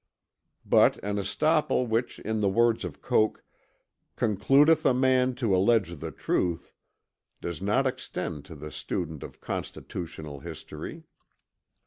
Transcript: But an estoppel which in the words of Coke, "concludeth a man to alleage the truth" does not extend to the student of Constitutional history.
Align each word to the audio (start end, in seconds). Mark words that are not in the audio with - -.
But 0.65 0.97
an 1.03 1.17
estoppel 1.17 1.85
which 1.87 2.17
in 2.17 2.39
the 2.39 2.49
words 2.49 2.83
of 2.83 3.03
Coke, 3.03 3.43
"concludeth 4.15 4.83
a 4.83 4.95
man 4.95 5.35
to 5.35 5.49
alleage 5.53 5.99
the 5.99 6.09
truth" 6.09 6.73
does 7.39 7.61
not 7.61 7.85
extend 7.85 8.43
to 8.45 8.55
the 8.55 8.71
student 8.71 9.21
of 9.21 9.41
Constitutional 9.41 10.39
history. 10.39 11.03